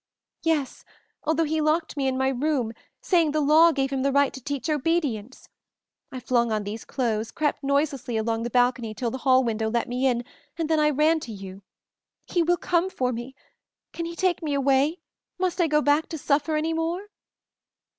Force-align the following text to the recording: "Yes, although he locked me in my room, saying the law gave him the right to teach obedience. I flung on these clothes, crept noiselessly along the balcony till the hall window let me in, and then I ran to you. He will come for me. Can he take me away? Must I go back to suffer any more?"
"Yes, 0.41 0.83
although 1.25 1.43
he 1.43 1.61
locked 1.61 1.95
me 1.95 2.07
in 2.07 2.17
my 2.17 2.29
room, 2.29 2.73
saying 3.01 3.29
the 3.33 3.39
law 3.39 3.71
gave 3.71 3.91
him 3.91 4.01
the 4.01 4.11
right 4.11 4.33
to 4.33 4.43
teach 4.43 4.67
obedience. 4.67 5.47
I 6.11 6.19
flung 6.19 6.51
on 6.51 6.63
these 6.63 6.85
clothes, 6.85 7.29
crept 7.29 7.61
noiselessly 7.63 8.17
along 8.17 8.41
the 8.41 8.49
balcony 8.49 8.95
till 8.95 9.11
the 9.11 9.19
hall 9.19 9.43
window 9.43 9.69
let 9.69 9.87
me 9.87 10.07
in, 10.07 10.25
and 10.57 10.67
then 10.67 10.79
I 10.79 10.89
ran 10.89 11.19
to 11.19 11.31
you. 11.31 11.61
He 12.25 12.41
will 12.41 12.57
come 12.57 12.89
for 12.89 13.13
me. 13.13 13.35
Can 13.93 14.05
he 14.07 14.15
take 14.15 14.41
me 14.41 14.55
away? 14.55 15.01
Must 15.37 15.61
I 15.61 15.67
go 15.67 15.83
back 15.83 16.09
to 16.09 16.17
suffer 16.17 16.55
any 16.55 16.73
more?" 16.73 17.09